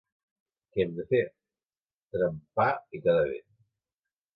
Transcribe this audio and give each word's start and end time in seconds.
Què 0.75 0.83
hem 0.85 0.95
de 1.01 1.05
fer? 1.11 1.21
—Trempar 1.31 2.75
i 2.81 3.07
quedar 3.07 3.23
bé. 3.33 3.41